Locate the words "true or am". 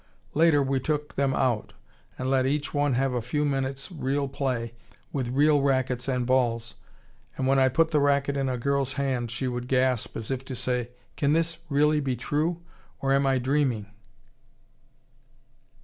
12.15-13.27